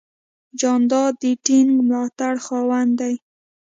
جانداد 0.59 1.13
د 1.21 1.23
ټینګ 1.45 1.69
ملاتړ 1.87 2.33
خاوند 2.45 2.91
دی. 3.01 3.13